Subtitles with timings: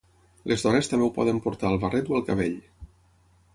[0.51, 2.59] Les dones també ho poden portar al barret o al cabell.